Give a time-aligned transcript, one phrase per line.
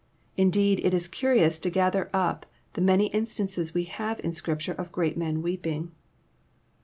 [0.35, 4.71] Indeed, it is curious to gather up the many instan ces we have in Scripture
[4.73, 5.91] of great men weeping.